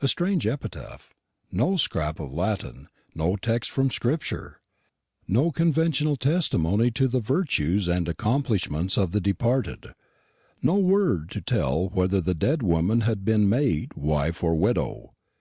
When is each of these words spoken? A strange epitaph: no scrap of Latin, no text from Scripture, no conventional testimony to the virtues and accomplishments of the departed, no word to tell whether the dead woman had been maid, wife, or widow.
A 0.00 0.06
strange 0.06 0.46
epitaph: 0.46 1.14
no 1.50 1.76
scrap 1.76 2.20
of 2.20 2.32
Latin, 2.32 2.86
no 3.12 3.34
text 3.34 3.72
from 3.72 3.90
Scripture, 3.90 4.60
no 5.26 5.50
conventional 5.50 6.14
testimony 6.14 6.92
to 6.92 7.08
the 7.08 7.18
virtues 7.18 7.88
and 7.88 8.06
accomplishments 8.08 8.96
of 8.96 9.10
the 9.10 9.20
departed, 9.20 9.94
no 10.62 10.78
word 10.78 11.28
to 11.32 11.40
tell 11.40 11.88
whether 11.88 12.20
the 12.20 12.34
dead 12.34 12.62
woman 12.62 13.00
had 13.00 13.24
been 13.24 13.48
maid, 13.48 13.94
wife, 13.96 14.44
or 14.44 14.54
widow. 14.54 15.14